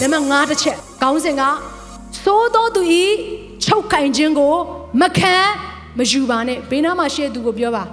[0.00, 1.42] နံပါတ်5တစ်ချက်ခေါင်းစဉ်က
[2.24, 3.04] သိုးသောသူဤ
[3.64, 4.54] ချုပ်ကင်ခြင်းကို
[5.00, 5.36] မခံ
[5.98, 7.84] မယူပါနဲ့ဘေးနားမှာရှိတဲ့သူကိုပြောပါ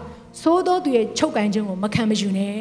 [0.42, 2.60] သိုးသောသူရဲ့ချုပ်ကင်ခြင်းကိုမခံမယူနဲ့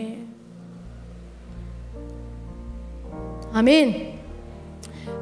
[3.56, 3.86] အာမင်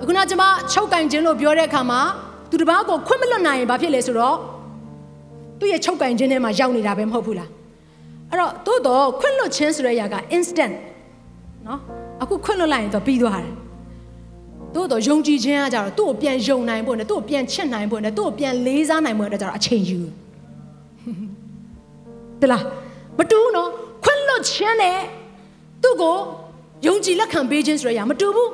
[0.00, 2.00] အခုနကကျွန်မချုပ်ကင်ခြင်းလို့ပြောတဲ့အခါမှာ
[2.50, 4.36] သူတစ်ပါးကိုခွင့်မလွတ်နိုင်ရင်ဘာဖြစ်လဲဆိုတော့
[5.58, 7.50] သူ့ရဲ့ချုပ်ကင်ခြင်းထဲမှာရောက်နေတာပဲမဟုတ်ဘူးလား
[8.30, 10.74] အဲ့တော့သို့တော့ခွင့်လွတ်ခြင်းဆိုတဲ့အရာက instant
[11.66, 11.80] နော်
[12.22, 13.54] အခုခွင့်လွတ်လိုက်ရင်တော့ပြီးသွားတယ်
[14.74, 20.00] တို့တော့ယုံကြည်ခြင်းကကြတော့သူ့ကိုပြန်ယုံနိုင်ဖို့နဲ့သူ့ကိုပြန်ချစ်နိုင်ဖို့နဲ့သူ့ကိုပြန်လေးစားနိုင်ဖို့အတွက်ကြတော့အချိန်ယူ
[22.40, 22.62] တလား
[23.18, 23.68] မတူဘူးနော်
[24.04, 24.98] ခွင့်လွတ်ခြင်းနဲ့
[25.82, 26.16] သူ့ကို
[26.86, 28.50] ယုံကြည်လက်ခံပေးခြင်းဆိုရရမတူဘူး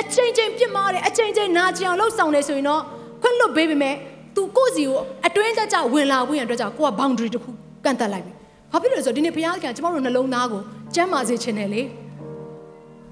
[0.00, 2.82] အချိန်ချင်းပြစ်မှားတယ်အချိန်ချင်းနာကျင်အောင်လှုပ်ဆောင်တယ်ဆိုရင်တော့
[3.22, 3.94] ခွင့်လွတ်ပေးပေမဲ့
[4.36, 7.50] သူကိုယ့်စီကိုအတွင်းသက်ကြဝင်လာဖို့ရန်အတွက်ကြောင့်ကိုက boundary တစ်ခု
[7.84, 8.32] ကန့်သက်လိုက်ပြီ
[8.72, 10.62] ဘာဖြစ်လို့လဲဆိုတော့ဒီနေ့ဘုရားကကျမတို့နှလုံးသားကို
[10.94, 11.82] ကျမ်းမာစေခြင်းနဲ့လေ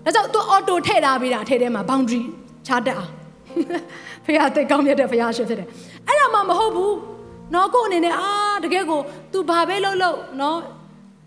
[0.05, 2.23] ဒါကြောင့်သူအော်တိုထည့်ထားပေးတာအထက်ထဲမှာ boundary
[2.67, 3.13] ချတတ်အောင်
[4.25, 5.69] ဖခင်တက်ကောင်းမြတ်တဲ့ဖခင်ရှင်ဖြစ်တယ်
[6.07, 6.95] အဲ့ဒါမှမဟုတ်ဘူး
[7.55, 8.33] နော်ကို့အနေနဲ့အာ
[8.65, 9.01] တကယ်ကို
[9.33, 10.59] तू ဘာပဲလုပ်လို့နော်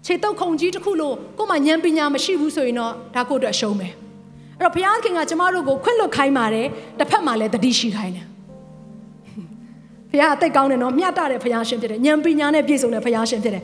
[0.05, 3.93] ခြေတုပ်ခုံကြီးတစ်ခုလို့ကို့မှာဉာဏ်ပညာမရှိဘူးဆိုရင်တော့ဒါကို့အတွက်ရှုံးမယ်
[4.57, 6.67] အဲ့တော့ဖခင်ကကျမတို့ကိုခွင့်လွတ်ခိုင်းပါတယ်
[6.99, 8.25] တစ်ဖက်မှာလည်းတတိရှိခိုင်းတယ်
[10.11, 13.63] ဖခင်အသက်ကောင်းတယ်နော်မြတ်တာတဲ့ဖခင်ရှင်ဖြစ်တယ်ဉာဏ်ပညာနဲ့ပြည့်စုံတဲ့ဖခင်ရှင်ဖြစ်တယ်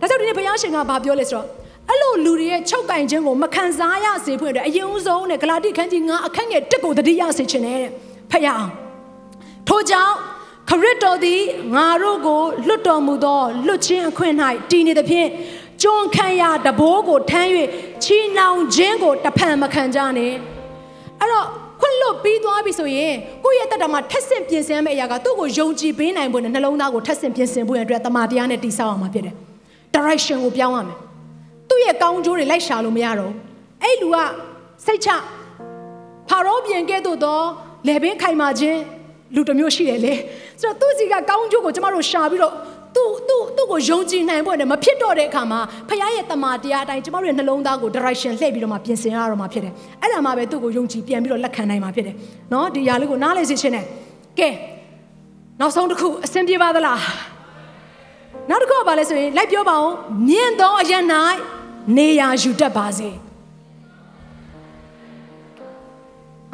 [0.00, 1.46] ဒါကြောင့်ဒီနေ့ဖခင်ရှင်ကဘာပြောလဲဆိုတော့
[1.90, 7.82] အဲ့လိုလူတွေရဲ့ချုပ်ကင်ခြင်းကိုမခံစားရစေဖို့အတွက်အရင်ဦးဆုံးနဲ့ဂလာတိခန်းကြီး9အခန်းငယ်1ကိုတတိယစေခြင်းနဲ့
[8.30, 8.72] ဖခင်အောင်
[9.68, 10.14] ထို့ကြောင့်
[10.68, 11.40] ခရစ်တော်သည်
[11.74, 14.34] ငါတို့ကိုလွတ်တော်မူသောလွတ်ခြင်းအခွင့်၌
[14.70, 15.28] တည်နေသဖြင့်
[15.82, 17.48] ကြုံခံရတဘိုးကိုထမ်း၍
[18.04, 20.32] ချီနှောင်ခြင်းကိုတဖန်မခံကြနဲ့
[21.20, 21.46] အဲ့တော့
[21.80, 23.14] ခွင့်လွတ်ပြီးသွားပြီဆိုရင်
[23.44, 29.34] ကိုယ့်ရဲ့တက်တာမှာထက်ဆင့်ပြင်ဆင်မယ့်အရာကသူ့ကိုယုံကြည်ပေးနိုင်ဖို့နဲ့နှလုံးသားကိုထက်ဆင့်ပြင်ဆင်ဖို့ရတဲ့အတွက်တမန်တရားနဲ့တည်ဆောက်အောင်မှာဖြစ်တယ်
[29.94, 30.98] direction ကိုပြောင်းရမယ်
[31.74, 33.38] သူ့ရဲ့ကောင်းကျိုးတွေလိုက်ရှာလို့မရတော့ဘူး
[33.82, 34.16] အဲ့လူက
[34.86, 35.08] စိတ်ချ
[36.28, 37.40] ဖာရောပြင်ကဲ့သို့သော
[37.88, 38.80] လေဘင်းခိုင်မာခြင်း
[39.34, 40.14] လူတစ်မျိုးရှိတယ်လေ
[40.60, 42.54] ဆိုတော့သူ့စီကကောင်းကျိုးကိုကျမတို့ရှာပြီးတော့
[42.96, 52.16] သူ့သူ့သူ့ကိုယုံကြည်နိုင်ဖို့နဲ့မဖြစ်တော့တဲ့အခါမှာဖခင်ရဲ့တမန်တရားအတိုင်းကျမတို့ရဲ့နှလုံးသားကို direction လှည့်ပြီးတော့မှပြင်ဆင်ရတော့မှဖြစ်တယ်အဲ့ဒါမှပဲသူ့ကိုယုံကြည်ပြန်ပြီးတော့လက်ခံနိုင်မှာဖြစ်တယ်
[52.52, 53.84] နော်ဒီຢာလေးကိုနားလည်စေခြင်းနဲ့
[54.38, 54.48] ကဲ
[55.60, 57.00] နောက်ဆုံးတစ်ခုအဆင်ပြေပါသလား
[58.50, 59.94] နောက်တစ်ခုကဘာလဲဆိုရင်လိုက်ပြောပါအောင်
[60.28, 61.24] မြင့်သောအရ၌နေ
[62.18, 63.10] ရာယူတတ်ပါစေ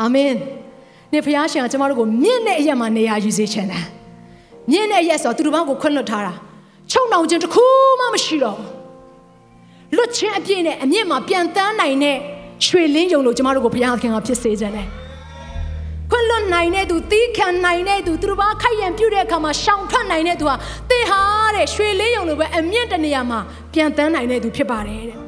[0.00, 0.32] အာမင်
[1.12, 3.84] နေဖခင်ရှင်ကကျမတို့ကိုမြင့်တဲ့အရက်မှာနေရာယူစေချင်တယ်
[4.70, 6.34] မြင့်တဲ့အရက်ဆိုတော့သူတို့ဘောင်းကိုခွင့်လွတ်ထားတာ
[6.90, 7.64] ချုံနှောင်ခြင်းတစ်ခု
[8.00, 12.16] မှမရှိတော့ဘူးလွတ်ခြင်းအပြည့်နဲ့အမြင့်မှာပြန်တန်းနိုင်တဲ့
[12.66, 14.88] ရွှေလင်းယုံလို့ကျမတို့ကိုဘုရားခင်ကဖြစ်စေခြင်းတယ်
[16.10, 20.54] ခွင့်လွတ်နိုင်တဲ့သူတီးခံနိုင်တဲ့သူသူတို့ဘာခိုက်ရန်ပြုတ်တဲ့အခါမှာရှောင်ထွက်နိုင်တဲ့သူဟာ
[20.90, 21.20] တေဟာ
[21.56, 23.40] တဲ့ရွှေလေးယုံလိုပဲအမြင့်တနေရာမှာ
[23.72, 25.16] ပြန်တန်းနိုင်တဲ့သူဖြစ်ပါတယ်တဲ့။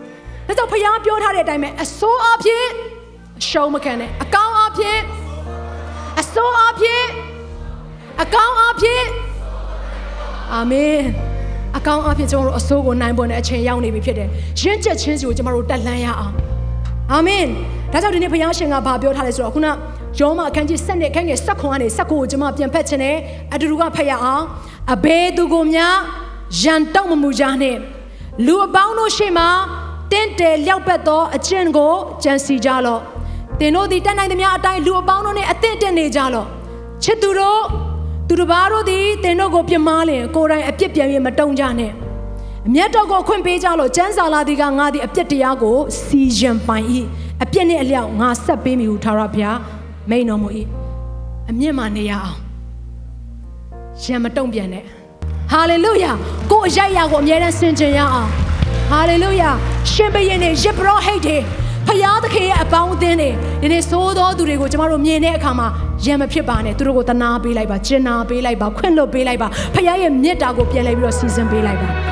[0.47, 2.65] ဒါကြောင့်ဘုရားပြောထားတဲ့အတိုင်းပဲအစိုးအဖြစ်
[3.41, 4.99] အရှုံးမခံနဲ့အကောင်းအဖြစ်
[6.21, 7.03] အစိုးအဖြစ်
[8.23, 9.03] အကောင်းအဖြစ်
[10.53, 10.99] အာမင်
[11.77, 14.29] အကောင်းအဖြစ်ကျွန်တော်တို့အစိုးကိုနိုင်ပေါ်တဲ့အချိန်ရောက်နေပြီဖြစ်တယ်။
[14.61, 16.35] ရင့်ကျက်ခြင်းစီကိုကျွန်တော်တို့တက်လှမ်းရအောင်။
[17.13, 17.47] အာမင်
[17.93, 19.69] ဒါကြောင့်ဒီနေ့ဘုရားရှင်ကဘာပြောထားလဲဆိုတော့ခုန
[20.19, 23.17] ယောမအခန်းကြီး7နဲ့အခန်းငယ်7ခွန်ကနေ7ကိုကျွန်မပြန်ဖတ်ခြင်းနဲ့
[23.55, 24.45] အတူတူကဖတ်ရအောင်
[24.95, 25.97] အဘယ်သူကိုများ
[26.63, 27.79] ရန်တောက်မမူကြနှင့်
[28.47, 29.49] လူအပေါင်းတို့ရှေ့မှာ
[30.13, 31.93] တင့်တယ်လျောက်ပတ်သောအကျင့်ကို
[32.23, 33.01] ကြံစီကြလော့
[33.61, 36.49] တင်တို့သည်တတ်နိုင်သမျှအတိုင်းလူအပေါင်းတို့နဲ့အသင့်တက်နေကြလော့
[37.05, 37.63] ချစ်သူတို့
[38.29, 41.93] သူတစ်ပါးတို့သည်တင်တို့ကိုပြမားလင်ကိုယ်တိုင်အပြစ်ပြန်၍မတုံကြနဲ့
[42.67, 46.87] အမျက်တော်ကိုခွင့်ပေးကြလို့ကျမ်းစာလာသည်ကငါသည်အပြစ်တရားကိုစီရင်ပိုင်၏
[47.43, 49.59] အပြစ်နှင့်အလျောက်ငါဆက်ပေးမိဟုထာဝရဘုရား
[50.11, 50.49] မိန်တော်မူ၏
[51.51, 52.39] အမြင့်မှနေရအောင်
[54.03, 54.85] ရံမတုံ့ပြန်နဲ့
[55.53, 56.13] ဟာလေလုယာ
[56.51, 58.31] ကိုယ်အရိုက်ရာကိုအမြဲတမ်းဆင်ခြင်ရအောင်
[58.91, 59.51] ဟာလေလုယာ
[59.91, 61.37] ရှင်ဘုရင်နဲ့ယစ်ဘရောဟိတ်တွေ
[61.87, 63.31] ဖယားသခင်ရဲ့အပေါင်းအသင်းတွေ
[63.63, 65.69] ဒီနေ့သိုးသောသူတွေကိုကျမတို့မြင်တဲ့အခါမှာ
[66.05, 72.12] ရံမဖြစ်ပါနဲ့သူတို့ကိုတနာပေးလိုက်ပါကျင်နာပေးလိုက်ပါခွင့်လွတ်ပေးလိုက်ပါဖယားရဲ့မေတ္တာကိုပြန်လဲပြီးတော့စီစဉ်ပေးလိုက်ပါ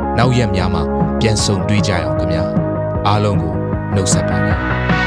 [0.17, 0.83] နောက်ရက်များမှာ
[1.19, 2.43] ပြန်ဆုံတွေ့ကြရအောင်ခင်ဗျာ
[3.07, 3.53] အားလုံးကို
[3.95, 5.00] နှုတ်ဆက်ပါတယ်